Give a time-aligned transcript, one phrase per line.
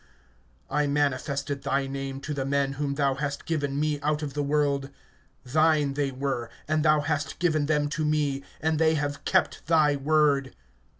[0.71, 4.41] (6)I manifested thy name to the men whom thou hast given me out of the
[4.41, 4.89] world.
[5.45, 9.95] Thine they were, and thou hast given them to me; and they have kept thy
[9.95, 10.55] word.